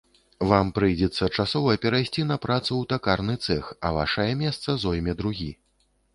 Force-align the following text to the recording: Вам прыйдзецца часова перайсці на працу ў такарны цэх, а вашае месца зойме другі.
Вам 0.51 0.69
прыйдзецца 0.77 1.29
часова 1.37 1.75
перайсці 1.83 2.25
на 2.31 2.37
працу 2.47 2.69
ў 2.77 2.83
такарны 2.95 3.35
цэх, 3.45 3.71
а 3.85 3.93
вашае 4.01 4.29
месца 4.43 4.69
зойме 4.87 5.13
другі. 5.23 5.49